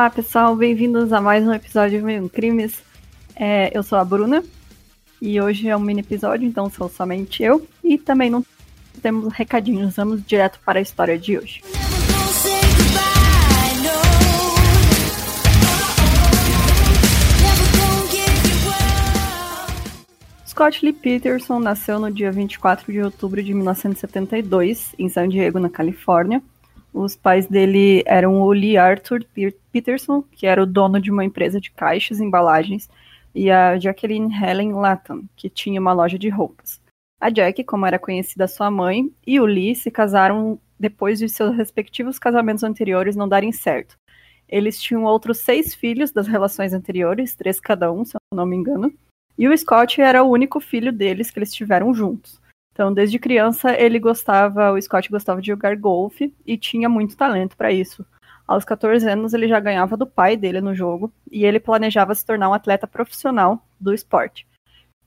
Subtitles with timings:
[0.00, 2.82] Olá, pessoal, bem-vindos a mais um episódio de Crimes.
[3.36, 4.42] É, eu sou a Bruna
[5.20, 8.42] e hoje é um mini episódio, então sou somente eu e também não
[9.02, 11.60] temos recadinhos, vamos direto para a história de hoje.
[20.46, 25.68] Scott Lee Peterson nasceu no dia 24 de outubro de 1972 em San Diego, na
[25.68, 26.42] Califórnia.
[26.92, 29.24] Os pais dele eram o Lee Arthur
[29.72, 32.88] Peterson, que era o dono de uma empresa de caixas e embalagens,
[33.34, 36.80] e a Jacqueline Helen Latham, que tinha uma loja de roupas.
[37.20, 41.54] A Jack, como era conhecida sua mãe, e o Lee se casaram depois de seus
[41.54, 43.94] respectivos casamentos anteriores não darem certo.
[44.48, 48.56] Eles tinham outros seis filhos das relações anteriores, três cada um, se eu não me
[48.56, 48.92] engano,
[49.38, 52.40] e o Scott era o único filho deles que eles tiveram juntos.
[52.72, 57.56] Então, desde criança, ele gostava, o Scott gostava de jogar golfe e tinha muito talento
[57.56, 58.06] para isso.
[58.46, 62.24] Aos 14 anos, ele já ganhava do pai dele no jogo e ele planejava se
[62.24, 64.46] tornar um atleta profissional do esporte.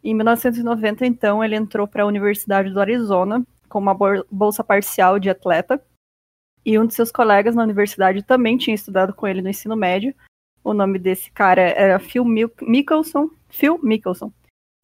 [0.03, 3.97] Em 1990, então, ele entrou para a Universidade do Arizona com uma
[4.31, 5.81] bolsa parcial de atleta.
[6.65, 10.13] E um de seus colegas na universidade também tinha estudado com ele no ensino médio.
[10.63, 13.29] O nome desse cara era Phil Mickelson.
[13.49, 14.31] Phil Mickelson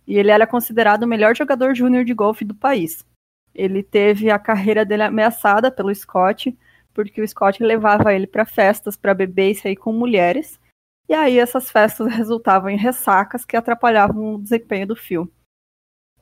[0.09, 3.05] e ele era considerado o melhor jogador júnior de golfe do país.
[3.53, 6.57] Ele teve a carreira dele ameaçada pelo Scott,
[6.95, 10.59] porque o Scott levava ele para festas para beber e sair com mulheres,
[11.07, 15.31] e aí essas festas resultavam em ressacas que atrapalhavam o desempenho do Phil.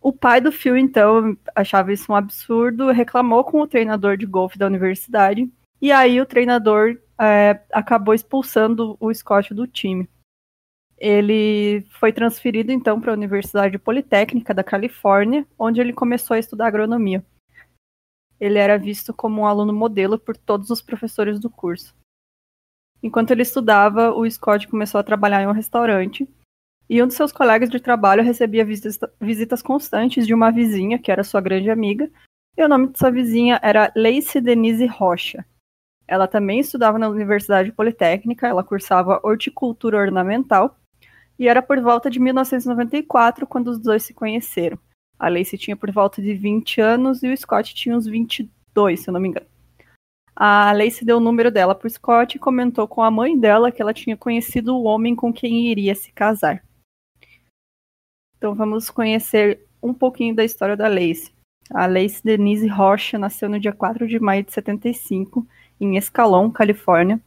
[0.02, 4.58] O pai do Phil, então, achava isso um absurdo, reclamou com o treinador de golfe
[4.58, 5.50] da universidade,
[5.82, 10.10] e aí o treinador é, acabou expulsando o Scott do time.
[10.98, 16.68] Ele foi transferido então para a Universidade Politécnica da Califórnia, onde ele começou a estudar
[16.68, 17.24] agronomia.
[18.40, 21.96] Ele era visto como um aluno modelo por todos os professores do curso.
[23.02, 26.28] Enquanto ele estudava, o Scott começou a trabalhar em um restaurante
[26.90, 28.66] e um de seus colegas de trabalho recebia
[29.20, 32.10] visitas constantes de uma vizinha, que era sua grande amiga,
[32.58, 35.46] e o nome dessa vizinha era Lacey Denise Rocha.
[36.08, 40.76] Ela também estudava na Universidade Politécnica, ela cursava horticultura ornamental
[41.40, 44.78] e era por volta de 1994 quando os dois se conheceram.
[45.20, 49.10] A Lacey tinha por volta de 20 anos e o Scott tinha uns 22, se
[49.10, 49.48] eu não me engano.
[50.36, 53.82] A Lacey deu o número dela para Scott e comentou com a mãe dela que
[53.82, 56.64] ela tinha conhecido o homem com quem iria se casar.
[58.38, 61.34] Então vamos conhecer um pouquinho da história da Lacey.
[61.72, 65.46] A Lacey Denise Rocha nasceu no dia 4 de maio de 75
[65.82, 67.20] em Escalon, Califórnia,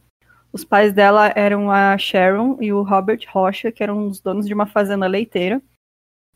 [0.53, 4.53] os pais dela eram a Sharon e o Robert Rocha, que eram os donos de
[4.53, 5.61] uma fazenda leiteira.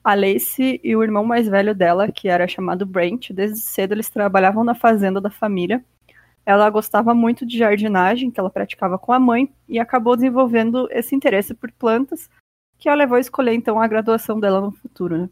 [0.01, 4.09] A Lacey e o irmão mais velho dela, que era chamado Brent, desde cedo eles
[4.09, 5.83] trabalhavam na fazenda da família.
[6.45, 11.15] Ela gostava muito de jardinagem, que ela praticava com a mãe, e acabou desenvolvendo esse
[11.15, 12.29] interesse por plantas,
[12.77, 15.17] que a levou a escolher então a graduação dela no futuro.
[15.17, 15.29] Né?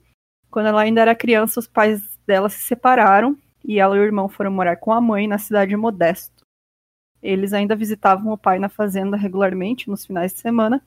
[0.50, 4.27] Quando ela ainda era criança, os pais dela se separaram e ela e o irmão
[4.27, 6.32] foram morar com a mãe na cidade de Modesto.
[7.23, 10.81] Eles ainda visitavam o pai na fazenda regularmente nos finais de semana,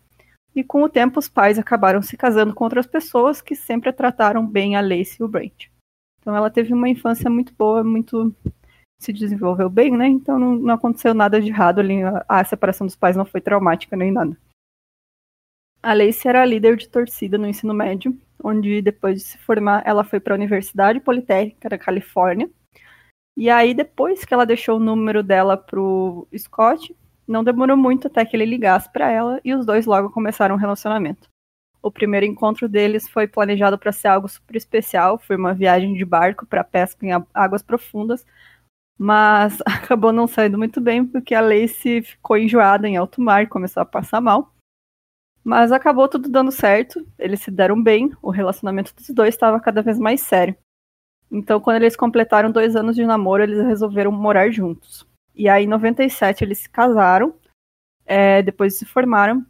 [0.55, 4.47] e com o tempo os pais acabaram se casando com outras pessoas que sempre trataram
[4.47, 5.69] bem a Lacey e o Brent.
[6.21, 8.35] Então ela teve uma infância muito boa, muito
[8.99, 10.07] se desenvolveu bem, né?
[10.09, 13.41] Então não, não aconteceu nada de errado ali, a, a separação dos pais não foi
[13.41, 14.37] traumática nem nada.
[15.83, 20.05] A Lacey era líder de torcida no ensino médio, onde depois de se formar, ela
[20.05, 22.51] foi para a Universidade Politécnica da Califórnia,
[23.37, 26.97] e aí, depois que ela deixou o número dela pro Scott,
[27.29, 30.59] não demorou muito até que ele ligasse para ela e os dois logo começaram um
[30.59, 31.29] relacionamento.
[31.83, 36.05] O primeiro encontro deles foi planejado para ser algo super especial, foi uma viagem de
[36.05, 38.25] barco para pesca em águas profundas,
[38.99, 43.47] mas acabou não saindo muito bem porque a Lacey ficou enjoada em alto mar e
[43.47, 44.55] começou a passar mal.
[45.45, 49.83] Mas acabou tudo dando certo, eles se deram bem, o relacionamento dos dois estava cada
[49.83, 50.57] vez mais sério.
[51.31, 55.07] Então, quando eles completaram dois anos de namoro, eles resolveram morar juntos.
[55.35, 57.35] E aí, em 97, eles se casaram,
[58.07, 59.45] é, depois se formaram,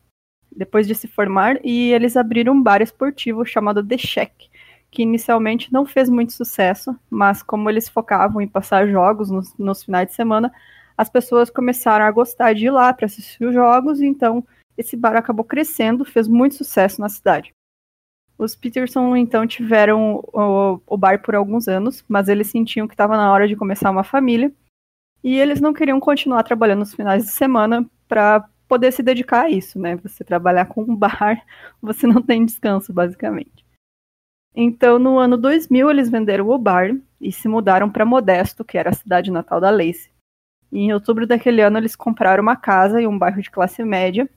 [0.51, 4.51] depois de se formar, e eles abriram um bar esportivo chamado The Shack,
[4.91, 9.85] que inicialmente não fez muito sucesso, mas como eles focavam em passar jogos nos, nos
[9.85, 10.53] finais de semana,
[10.97, 14.43] as pessoas começaram a gostar de ir lá para assistir os jogos, então
[14.77, 17.53] esse bar acabou crescendo, fez muito sucesso na cidade.
[18.39, 23.17] Os Peterson, então, tiveram o, o bar por alguns anos, mas eles sentiam que estava
[23.17, 24.53] na hora de começar uma família.
[25.25, 29.51] E eles não queriam continuar trabalhando nos finais de semana para poder se dedicar a
[29.51, 29.97] isso, né?
[29.97, 31.45] Você trabalhar com um bar,
[31.81, 33.65] você não tem descanso, basicamente.
[34.55, 38.91] Então, no ano 2000, eles venderam o bar e se mudaram para Modesto, que era
[38.91, 40.11] a cidade natal da Lacey.
[40.73, 44.29] E em outubro daquele ano, eles compraram uma casa em um bairro de classe média.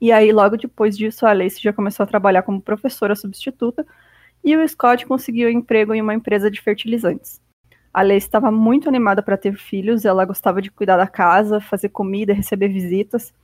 [0.00, 3.84] E aí, logo depois disso, a Lacey já começou a trabalhar como professora substituta
[4.44, 7.40] e o Scott conseguiu emprego em uma empresa de fertilizantes.
[7.92, 11.88] A Lacey estava muito animada para ter filhos, ela gostava de cuidar da casa, fazer
[11.88, 13.34] comida, receber visitas.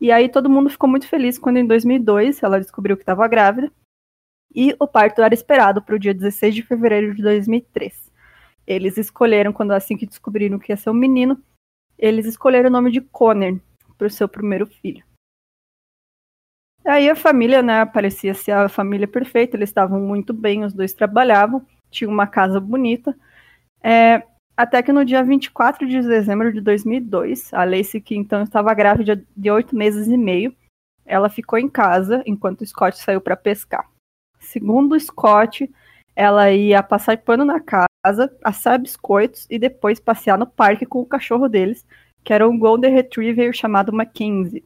[0.00, 3.70] E aí todo mundo ficou muito feliz quando em 2002 ela descobriu que estava grávida.
[4.54, 8.10] E o parto era esperado para o dia 16 de fevereiro de 2003.
[8.66, 11.40] Eles escolheram, quando assim que descobriram que ia ser um menino,
[11.98, 13.60] eles escolheram o nome de Conner
[13.96, 15.04] para o seu primeiro filho.
[16.84, 20.92] Aí a família, né, parecia ser a família perfeita, eles estavam muito bem, os dois
[20.92, 23.16] trabalhavam, tinham uma casa bonita.
[23.82, 24.22] É,
[24.56, 29.24] até que no dia 24 de dezembro de 2002, a Lacey, que então estava grávida
[29.36, 30.54] de oito meses e meio,
[31.06, 33.88] ela ficou em casa enquanto Scott saiu para pescar.
[34.38, 35.70] Segundo Scott,
[36.14, 41.06] ela ia passar pano na casa, assar biscoitos e depois passear no parque com o
[41.06, 41.86] cachorro deles,
[42.24, 44.64] que era um Golden Retriever chamado Mackenzie.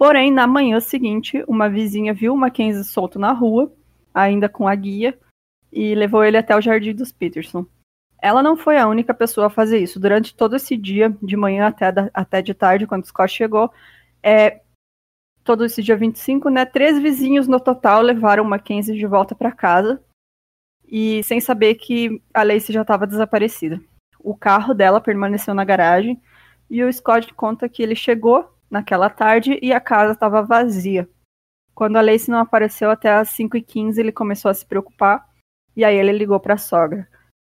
[0.00, 3.70] Porém, na manhã seguinte, uma vizinha viu o Mackenzie solto na rua,
[4.14, 5.18] ainda com a guia,
[5.70, 7.66] e levou ele até o jardim dos Peterson.
[8.18, 10.00] Ela não foi a única pessoa a fazer isso.
[10.00, 13.70] Durante todo esse dia, de manhã até, da, até de tarde, quando Scott chegou,
[14.22, 14.62] é,
[15.44, 20.02] todo esse dia 25, né, três vizinhos no total levaram Mackenzie de volta para casa,
[20.88, 23.78] e sem saber que a Lacey já estava desaparecida.
[24.18, 26.18] O carro dela permaneceu na garagem,
[26.70, 31.08] e o Scott conta que ele chegou naquela tarde e a casa estava vazia.
[31.74, 35.26] Quando a Lacey não apareceu até as 5h15, ele começou a se preocupar
[35.76, 37.08] e aí ele ligou para a sogra.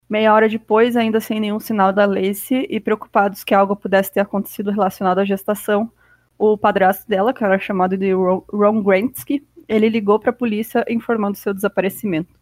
[0.08, 4.20] Meia hora depois, ainda sem nenhum sinal da Lacey e preocupados que algo pudesse ter
[4.20, 5.90] acontecido relacionado à gestação,
[6.38, 11.38] o padrasto dela, que era chamado de Ron Grantsky, ele ligou para a polícia informando
[11.38, 12.34] seu desaparecimento.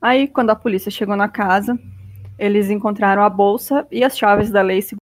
[0.00, 1.78] Aí, quando a polícia chegou na casa,
[2.38, 4.96] eles encontraram a bolsa e as chaves da Lacey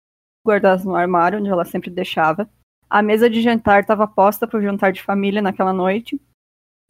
[0.46, 2.50] guardadas no armário, onde ela sempre deixava.
[2.90, 6.22] A mesa de jantar estava posta para o jantar de família naquela noite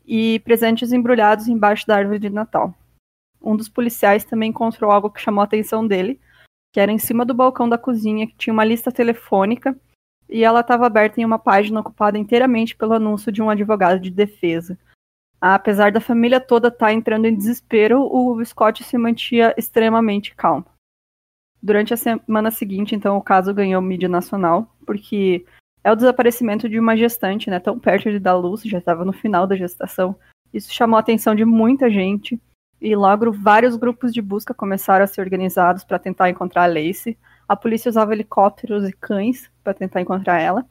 [0.05, 2.73] e presentes embrulhados embaixo da árvore de Natal.
[3.41, 6.19] Um dos policiais também encontrou algo que chamou a atenção dele,
[6.71, 9.75] que era em cima do balcão da cozinha, que tinha uma lista telefônica
[10.29, 14.11] e ela estava aberta em uma página ocupada inteiramente pelo anúncio de um advogado de
[14.11, 14.77] defesa.
[15.39, 20.65] Apesar da família toda estar tá entrando em desespero, o Scott se mantinha extremamente calmo.
[21.61, 25.45] Durante a semana seguinte, então, o caso ganhou mídia nacional, porque
[25.87, 29.13] é o desaparecimento de uma gestante, né, tão perto de dar luz, já estava no
[29.13, 30.17] final da gestação.
[30.53, 32.37] Isso chamou a atenção de muita gente
[32.81, 37.17] e logo vários grupos de busca começaram a ser organizados para tentar encontrar a Lacey.
[37.47, 40.65] A polícia usava helicópteros e cães para tentar encontrar ela.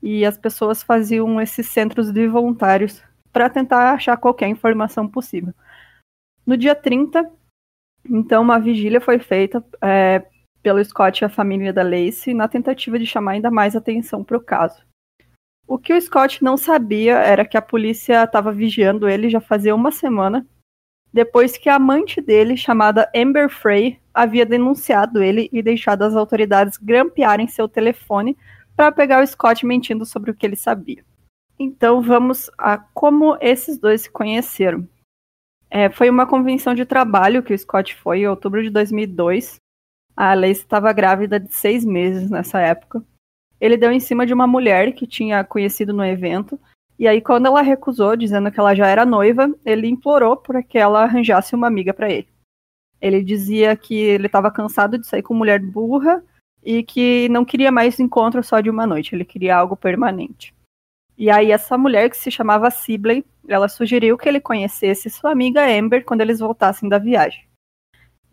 [0.00, 5.52] E as pessoas faziam esses centros de voluntários para tentar achar qualquer informação possível.
[6.46, 7.28] No dia 30,
[8.08, 10.24] então, uma vigília foi feita é,
[10.62, 14.36] pelo Scott e a família da Lacey na tentativa de chamar ainda mais atenção para
[14.36, 14.84] o caso.
[15.66, 19.74] O que o Scott não sabia era que a polícia estava vigiando ele já fazia
[19.74, 20.46] uma semana,
[21.12, 26.78] depois que a amante dele, chamada Amber Frey, havia denunciado ele e deixado as autoridades
[26.78, 28.36] grampearem seu telefone
[28.74, 31.04] para pegar o Scott mentindo sobre o que ele sabia.
[31.58, 34.88] Então vamos a como esses dois se conheceram.
[35.70, 39.56] É, foi uma convenção de trabalho que o Scott foi em outubro de 2002,
[40.16, 43.02] a Lacey estava grávida de seis meses nessa época.
[43.60, 46.58] Ele deu em cima de uma mulher que tinha conhecido no evento.
[46.98, 50.78] E aí, quando ela recusou, dizendo que ela já era noiva, ele implorou para que
[50.78, 52.28] ela arranjasse uma amiga para ele.
[53.00, 56.22] Ele dizia que ele estava cansado de sair com mulher burra
[56.62, 60.54] e que não queria mais encontro só de uma noite, ele queria algo permanente.
[61.18, 65.66] E aí, essa mulher, que se chamava Sibley, ela sugeriu que ele conhecesse sua amiga
[65.66, 67.44] Amber quando eles voltassem da viagem.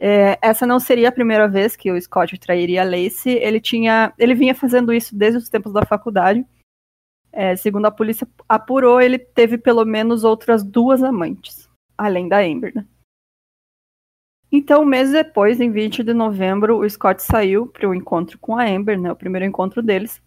[0.02, 3.34] É, essa não seria a primeira vez que o Scott trairia a Lacey.
[3.34, 6.46] Ele tinha, ele vinha fazendo isso desde os tempos da faculdade.
[7.32, 12.74] É, segundo a polícia apurou, ele teve pelo menos outras duas amantes, além da Amber.
[12.74, 12.86] Né?
[14.52, 18.58] Então, um mês depois, em 20 de novembro, o Scott saiu para o encontro com
[18.58, 20.24] a Amber, né, o primeiro encontro deles.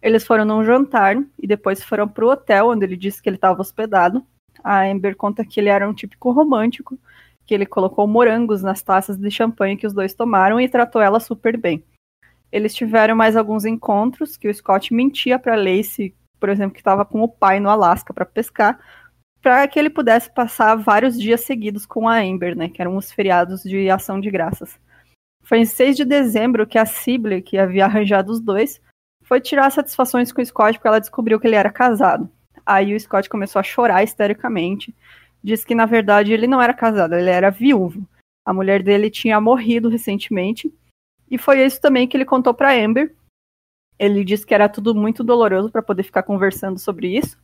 [0.00, 3.36] Eles foram num jantar e depois foram para o hotel onde ele disse que ele
[3.36, 4.24] estava hospedado.
[4.64, 6.98] A Amber conta que ele era um típico romântico
[7.46, 11.20] que ele colocou morangos nas taças de champanhe que os dois tomaram e tratou ela
[11.20, 11.84] super bem.
[12.50, 17.04] Eles tiveram mais alguns encontros que o Scott mentia para Lacey, por exemplo, que estava
[17.04, 18.78] com o pai no Alasca para pescar,
[19.40, 23.12] para que ele pudesse passar vários dias seguidos com a Amber, né, que eram os
[23.12, 24.78] feriados de ação de graças.
[25.42, 28.80] Foi em 6 de dezembro que a Sibley, que havia arranjado os dois,
[29.22, 32.28] foi tirar satisfações com o Scott porque ela descobriu que ele era casado.
[32.64, 34.92] Aí o Scott começou a chorar histericamente
[35.46, 38.04] diz que na verdade ele não era casado, ele era viúvo.
[38.44, 40.72] A mulher dele tinha morrido recentemente
[41.30, 43.14] E foi isso também que ele contou para Amber.
[43.96, 47.38] Ele disse que era tudo muito doloroso para poder ficar conversando sobre isso.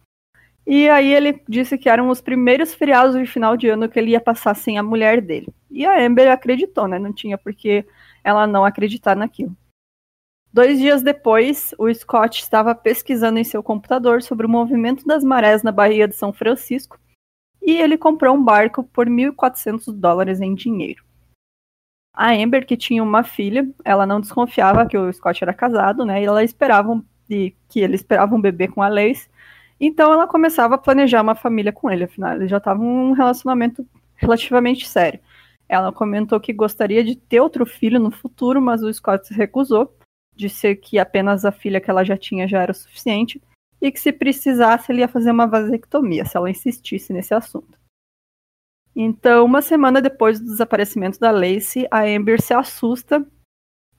[0.66, 4.10] E aí ele disse que eram os primeiros feriados de final de ano que ele
[4.10, 5.48] ia passar sem a mulher dele.
[5.70, 6.98] E a Amber acreditou, né?
[6.98, 7.84] Não tinha por que
[8.22, 9.56] ela não acreditar naquilo.
[10.52, 15.62] Dois dias depois, o Scott estava pesquisando em seu computador sobre o movimento das marés
[15.62, 17.01] na Baía de São Francisco
[17.62, 21.04] e ele comprou um barco por 1.400 dólares em dinheiro.
[22.14, 26.20] A Amber, que tinha uma filha, ela não desconfiava que o Scott era casado, né?
[26.20, 29.30] E ela esperava que ele esperava um bebê com a Lace.
[29.80, 33.12] Então ela começava a planejar uma família com ele, afinal, eles já estavam em um
[33.12, 35.20] relacionamento relativamente sério.
[35.68, 39.96] Ela comentou que gostaria de ter outro filho no futuro, mas o Scott se recusou,
[40.36, 43.40] disse que apenas a filha que ela já tinha já era o suficiente
[43.82, 47.76] e que se precisasse ele ia fazer uma vasectomia, se ela insistisse nesse assunto.
[48.94, 53.26] Então, uma semana depois do desaparecimento da Lacey, a Amber se assusta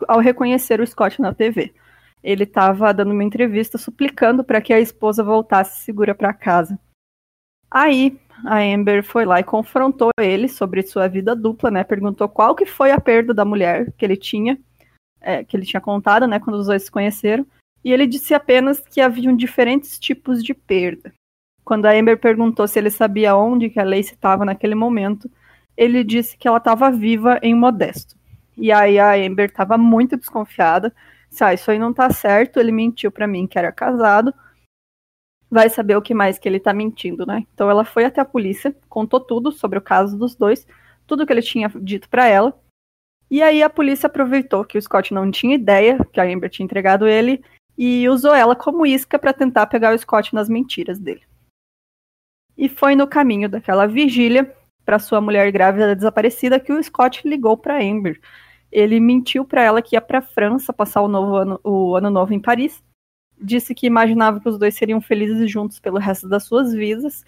[0.07, 1.73] ao reconhecer o Scott na TV.
[2.23, 6.79] Ele estava dando uma entrevista suplicando para que a esposa voltasse segura para casa.
[7.69, 11.83] Aí, a Amber foi lá e confrontou ele sobre sua vida dupla, né?
[11.83, 14.57] Perguntou qual que foi a perda da mulher que ele tinha,
[15.19, 17.45] é, que ele tinha contado, né, quando os dois se conheceram.
[17.83, 21.13] E ele disse apenas que haviam diferentes tipos de perda.
[21.63, 25.29] Quando a Amber perguntou se ele sabia onde que a Lacey estava naquele momento,
[25.75, 28.15] ele disse que ela estava viva em Modesto.
[28.55, 30.93] E aí a Amber estava muito desconfiada.
[31.29, 34.33] Se ah, isso aí não tá certo, ele mentiu para mim que era casado.
[35.49, 37.45] Vai saber o que mais que ele tá mentindo, né?
[37.53, 40.67] Então ela foi até a polícia, contou tudo sobre o caso dos dois,
[41.07, 42.59] tudo que ele tinha dito para ela.
[43.29, 46.65] E aí a polícia aproveitou que o Scott não tinha ideia que a Amber tinha
[46.65, 47.43] entregado ele
[47.77, 51.24] e usou ela como isca para tentar pegar o Scott nas mentiras dele
[52.58, 57.58] e foi no caminho daquela vigília para sua mulher grávida desaparecida que o Scott ligou
[57.58, 58.20] para Amber.
[58.72, 62.34] Ele mentiu para ela que ia para França passar o, novo ano, o ano novo
[62.34, 62.84] em Paris.
[63.39, 67.24] Disse que imaginava que os dois seriam felizes juntos pelo resto das suas vidas.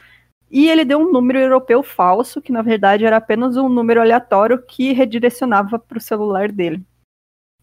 [0.50, 4.62] E ele deu um número europeu falso, que na verdade era apenas um número aleatório
[4.62, 6.84] que redirecionava para o celular dele.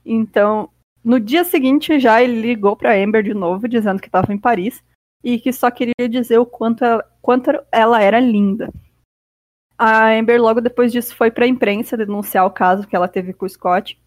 [0.05, 0.69] Então,
[1.05, 4.83] no dia seguinte já ele ligou para Amber de novo, dizendo que estava em Paris
[5.23, 8.73] e que só queria dizer o quanto ela, quanto ela era linda.
[9.77, 13.33] A Amber logo depois disso foi para a imprensa denunciar o caso que ela teve
[13.33, 14.01] com o Scott.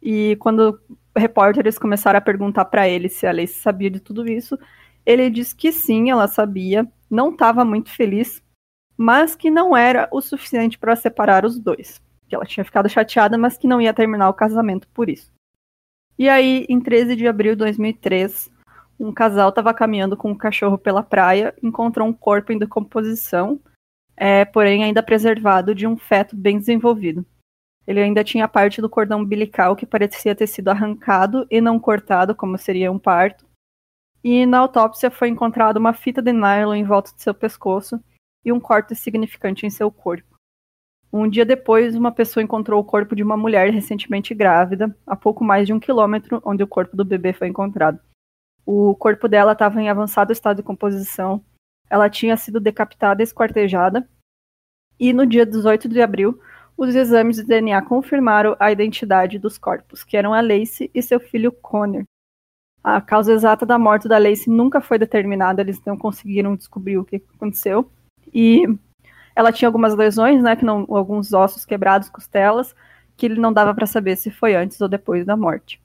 [0.00, 0.80] E quando
[1.16, 4.56] repórteres começaram a perguntar para ele se a Lacey sabia de tudo isso,
[5.04, 8.42] ele disse que sim, ela sabia, não estava muito feliz,
[8.96, 12.00] mas que não era o suficiente para separar os dois.
[12.28, 15.32] Que ela tinha ficado chateada, mas que não ia terminar o casamento por isso.
[16.18, 18.50] E aí, em 13 de abril de 2003,
[18.98, 23.60] um casal estava caminhando com um cachorro pela praia, encontrou um corpo em decomposição,
[24.16, 27.24] é, porém ainda preservado de um feto bem desenvolvido.
[27.86, 32.34] Ele ainda tinha parte do cordão umbilical que parecia ter sido arrancado e não cortado,
[32.34, 33.46] como seria um parto.
[34.22, 38.02] E na autópsia foi encontrada uma fita de nylon em volta de seu pescoço
[38.44, 40.37] e um corte significante em seu corpo.
[41.12, 45.42] Um dia depois, uma pessoa encontrou o corpo de uma mulher recentemente grávida, a pouco
[45.42, 47.98] mais de um quilômetro onde o corpo do bebê foi encontrado.
[48.66, 51.42] O corpo dela estava em avançado estado de composição.
[51.88, 54.06] Ela tinha sido decapitada e esquartejada.
[55.00, 56.38] E no dia 18 de abril,
[56.76, 61.18] os exames de DNA confirmaram a identidade dos corpos, que eram a Lacey e seu
[61.18, 62.04] filho Connor.
[62.84, 67.04] A causa exata da morte da Lacey nunca foi determinada, eles não conseguiram descobrir o
[67.04, 67.90] que aconteceu.
[68.32, 68.66] E
[69.38, 72.74] ela tinha algumas lesões, né, que não, alguns ossos quebrados, costelas,
[73.16, 75.80] que não dava para saber se foi antes ou depois da morte.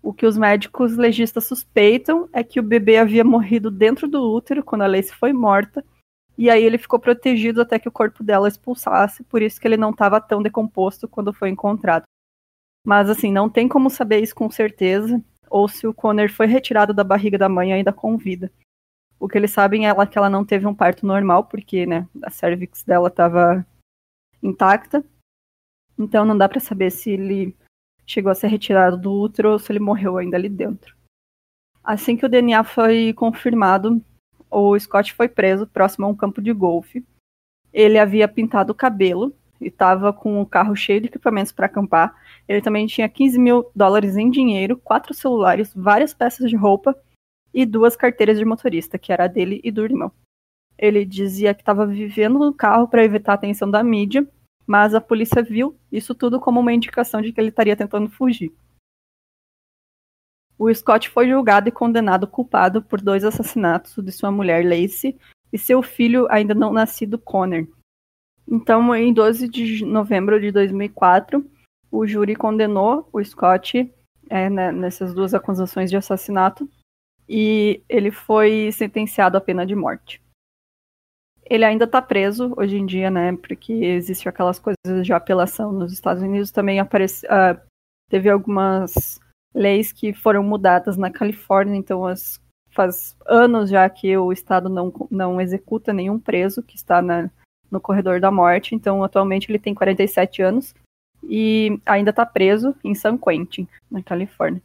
[0.00, 4.62] O que os médicos legistas suspeitam é que o bebê havia morrido dentro do útero
[4.62, 5.84] quando a Lacey foi morta,
[6.38, 9.76] e aí ele ficou protegido até que o corpo dela expulsasse, por isso que ele
[9.76, 12.04] não estava tão decomposto quando foi encontrado.
[12.86, 16.94] Mas assim, não tem como saber isso com certeza, ou se o Connor foi retirado
[16.94, 18.48] da barriga da mãe ainda com vida.
[19.22, 22.28] O que eles sabem é que ela não teve um parto normal, porque né, a
[22.28, 23.64] cervix dela estava
[24.42, 25.04] intacta.
[25.96, 27.56] Então não dá para saber se ele
[28.04, 30.96] chegou a ser retirado do útero ou se ele morreu ainda ali dentro.
[31.84, 34.04] Assim que o DNA foi confirmado,
[34.50, 37.06] o Scott foi preso próximo a um campo de golfe.
[37.72, 42.12] Ele havia pintado o cabelo e estava com o carro cheio de equipamentos para acampar.
[42.48, 47.00] Ele também tinha 15 mil dólares em dinheiro, quatro celulares, várias peças de roupa
[47.52, 50.12] e duas carteiras de motorista, que era a dele e do irmão.
[50.78, 54.26] Ele dizia que estava vivendo no carro para evitar a atenção da mídia
[54.66, 58.52] mas a polícia viu isso tudo como uma indicação de que ele estaria tentando fugir.
[60.58, 65.18] O Scott foi julgado e condenado culpado por dois assassinatos de sua mulher Lacey
[65.52, 67.66] e seu filho ainda não nascido Connor.
[68.46, 71.44] Então, em 12 de novembro de 2004,
[71.90, 73.92] o júri condenou o Scott
[74.30, 76.68] é, né, nessas duas acusações de assassinato
[77.28, 80.20] e ele foi sentenciado à pena de morte.
[81.44, 83.36] Ele ainda está preso hoje em dia, né?
[83.36, 86.50] Porque existe aquelas coisas de apelação nos Estados Unidos.
[86.50, 87.60] Também aparece, uh,
[88.08, 89.20] teve algumas
[89.54, 94.92] leis que foram mudadas na Califórnia, então as, faz anos já que o estado não,
[95.10, 97.30] não executa nenhum preso que está na,
[97.70, 98.74] no corredor da morte.
[98.74, 100.74] Então, atualmente ele tem 47 anos
[101.22, 104.62] e ainda está preso em San Quentin, na Califórnia.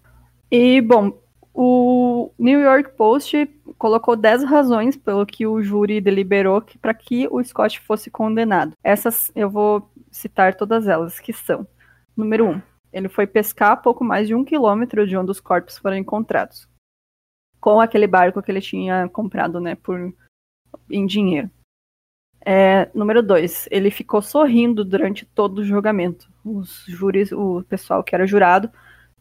[0.50, 1.18] E, bom,
[1.60, 3.48] o New York Post
[3.80, 8.74] colocou 10 razões pelo que o júri deliberou para que o Scott fosse condenado.
[8.84, 11.68] Essas eu vou citar todas elas, que são:
[12.16, 12.62] número 1, um,
[12.94, 16.70] ele foi pescar a pouco mais de um quilômetro de onde os corpos foram encontrados,
[17.60, 20.14] com aquele barco que ele tinha comprado, né, por
[20.92, 21.50] em dinheiro.
[22.46, 26.32] É, número 2, ele ficou sorrindo durante todo o julgamento.
[26.46, 28.72] Os júris, o pessoal que era jurado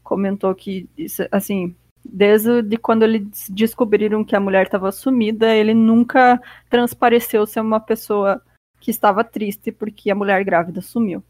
[0.02, 0.86] comentou que,
[1.32, 1.74] assim,
[2.10, 7.80] Desde de quando eles descobriram que a mulher estava sumida, ele nunca transpareceu ser uma
[7.80, 8.42] pessoa
[8.80, 11.22] que estava triste porque a mulher grávida sumiu.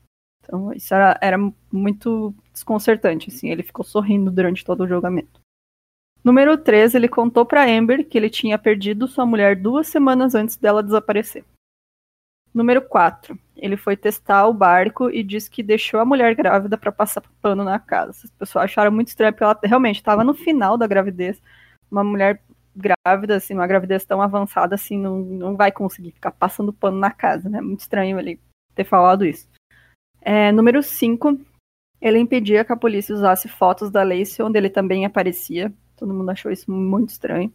[0.42, 1.38] Então isso era, era
[1.72, 3.50] muito desconcertante, assim.
[3.50, 5.40] Ele ficou sorrindo durante todo o julgamento.
[6.22, 10.56] Número 3, ele contou para Amber que ele tinha perdido sua mulher duas semanas antes
[10.56, 11.44] dela desaparecer.
[12.56, 13.38] Número 4.
[13.54, 17.62] Ele foi testar o barco e disse que deixou a mulher grávida para passar pano
[17.62, 18.12] na casa.
[18.24, 21.38] As pessoas acharam muito estranho, porque ela realmente estava no final da gravidez.
[21.90, 22.42] Uma mulher
[22.74, 27.10] grávida, assim, uma gravidez tão avançada, assim, não, não vai conseguir ficar passando pano na
[27.10, 27.60] casa, né?
[27.60, 28.40] Muito estranho ele
[28.74, 29.46] ter falado isso.
[30.22, 31.38] É, número 5.
[32.00, 35.70] Ele impedia que a polícia usasse fotos da Lacey, onde ele também aparecia.
[35.94, 37.52] Todo mundo achou isso muito estranho.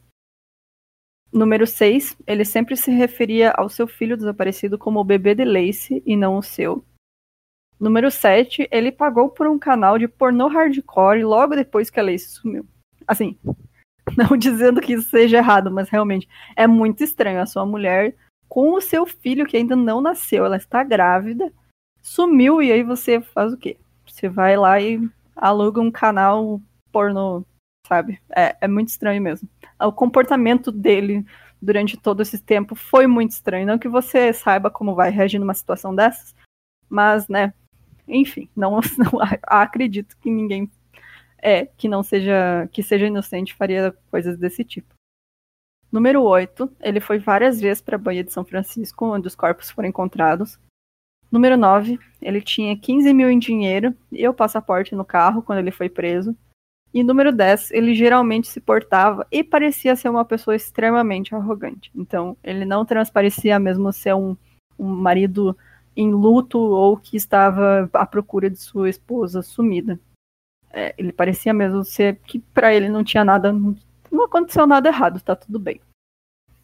[1.32, 6.04] Número 6, ele sempre se referia ao seu filho desaparecido como o bebê de Lacey
[6.06, 6.84] e não o seu.
[7.80, 12.30] Número 7, ele pagou por um canal de pornô hardcore logo depois que a Lacey
[12.30, 12.68] sumiu.
[13.08, 13.40] Assim,
[14.18, 18.16] não dizendo que isso seja errado, mas realmente é muito estranho a sua mulher
[18.50, 21.54] com o seu filho que ainda não nasceu, ela está grávida,
[22.02, 23.78] sumiu e aí você faz o quê?
[24.06, 25.00] Você vai lá e
[25.34, 27.46] aluga um canal pornô,
[27.88, 28.22] sabe?
[28.36, 29.48] É, é muito estranho mesmo
[29.88, 31.26] o comportamento dele
[31.62, 33.68] durante todo esse tempo foi muito estranho.
[33.68, 36.36] Não que você saiba como vai reagir numa situação dessas,
[36.90, 37.54] mas, né,
[38.08, 40.70] enfim, não, não acredito que ninguém
[41.44, 44.94] é que não seja que seja inocente faria coisas desse tipo.
[45.92, 49.70] Número 8, ele foi várias vezes para a Baía de São Francisco, onde os corpos
[49.70, 50.58] foram encontrados.
[51.30, 55.72] Número 9, ele tinha 15 mil em dinheiro e o passaporte no carro quando ele
[55.72, 56.36] foi preso.
[56.94, 61.90] E número 10, ele geralmente se portava e parecia ser uma pessoa extremamente arrogante.
[61.96, 64.36] Então, ele não transparecia mesmo ser um,
[64.78, 65.58] um marido
[65.96, 70.00] em luto ou que estava à procura de sua esposa sumida.
[70.74, 73.76] É, ele parecia mesmo ser que para ele não tinha nada, não,
[74.24, 75.80] aconteceu nada errado, tá tudo bem.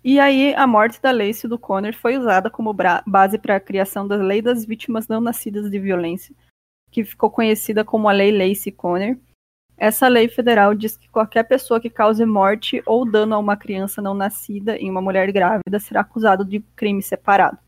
[0.04, 2.74] E aí, a morte da Lacey do Connor foi usada como
[3.06, 6.34] base para a criação da Lei das Vítimas Não Nascidas de Violência,
[6.92, 9.18] que ficou conhecida como a Lei Lacey Connor,
[9.78, 14.02] essa lei federal diz que qualquer pessoa que cause morte ou dano a uma criança
[14.02, 17.60] não nascida em uma mulher grávida será acusado de crime separado.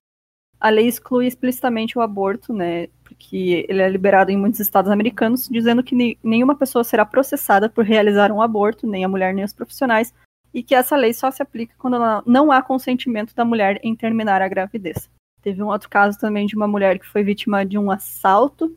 [0.59, 5.47] A lei exclui explicitamente o aborto, né, porque ele é liberado em muitos estados americanos,
[5.47, 9.53] dizendo que nenhuma pessoa será processada por realizar um aborto, nem a mulher nem os
[9.53, 10.13] profissionais,
[10.53, 14.41] e que essa lei só se aplica quando não há consentimento da mulher em terminar
[14.41, 15.09] a gravidez.
[15.41, 18.75] Teve um outro caso também de uma mulher que foi vítima de um assalto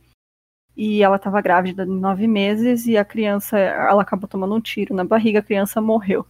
[0.76, 4.94] e ela estava grávida de nove meses e a criança, ela acabou tomando um tiro
[4.94, 6.26] na barriga, a criança morreu.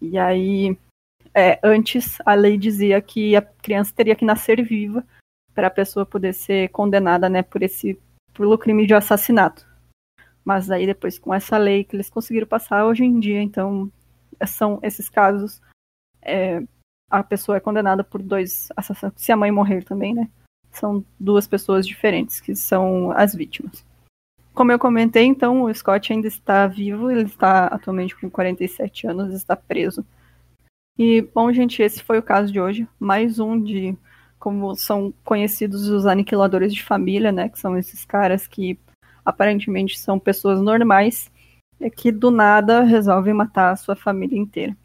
[0.00, 0.76] E aí,
[1.34, 5.04] é, antes a lei dizia que a criança teria que nascer viva
[5.54, 7.98] para a pessoa poder ser condenada, né, por esse
[8.32, 9.66] pelo crime de assassinato.
[10.44, 13.92] Mas aí depois com essa lei que eles conseguiram passar hoje em dia, então
[14.46, 15.60] são esses casos
[16.22, 16.62] é,
[17.10, 20.30] a pessoa é condenada por dois assassinatos, se a mãe morrer também, né?
[20.78, 23.84] São duas pessoas diferentes, que são as vítimas.
[24.54, 29.32] Como eu comentei, então, o Scott ainda está vivo, ele está atualmente com 47 anos,
[29.32, 30.04] está preso.
[30.98, 32.86] E, bom, gente, esse foi o caso de hoje.
[33.00, 33.96] Mais um de
[34.38, 37.48] como são conhecidos os aniquiladores de família, né?
[37.48, 38.78] Que são esses caras que
[39.24, 41.30] aparentemente são pessoas normais
[41.80, 44.76] e que do nada resolvem matar a sua família inteira.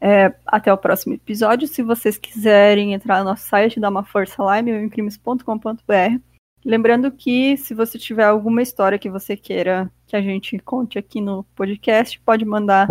[0.00, 1.66] É, até o próximo episódio.
[1.66, 6.20] Se vocês quiserem entrar no nosso site, dar uma força lá, meuemcrimes.com.br.
[6.64, 11.20] Lembrando que se você tiver alguma história que você queira que a gente conte aqui
[11.20, 12.88] no podcast, pode mandar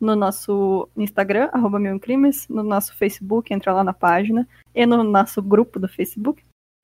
[0.00, 5.80] no nosso Instagram, arroba no nosso Facebook, entra lá na página, e no nosso grupo
[5.80, 6.42] do Facebook.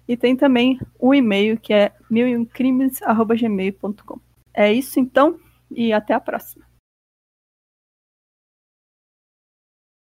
[0.09, 4.18] E tem também um e-mail que é milimcrimes.gmail.com.
[4.52, 5.38] É isso então,
[5.70, 6.69] e até a próxima.